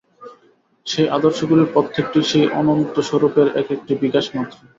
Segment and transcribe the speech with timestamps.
[0.85, 4.57] সেই আদর্শগুলির প্রত্যেকটিই সেই অনন্তস্বরূপের এক-একটি বিকাশ মাত্র।